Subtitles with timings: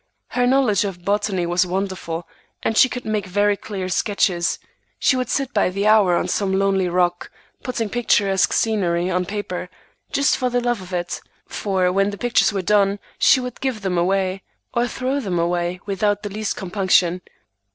[0.29, 2.27] Her knowledge of botany was wonderful,
[2.63, 4.57] and she could make very clever sketches;
[4.97, 7.29] she would sit by the hour on some lonely rock,
[7.61, 9.69] putting picturesque scenery on paper,
[10.11, 13.81] just for the love of it; for when the pictures were done she would give
[13.83, 14.41] them away
[14.73, 17.21] or throw them away without the least compunction.